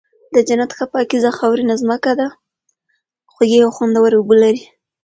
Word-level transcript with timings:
د 0.33 0.35
جنت 0.47 0.71
ښه 0.77 0.85
پاکيزه 0.93 1.31
خاورينه 1.37 1.73
زمکه 1.81 2.13
ده، 2.19 2.27
خوږې 3.33 3.59
او 3.65 3.71
خوندوَري 3.75 4.15
اوبه 4.17 4.35
لري 4.43 4.63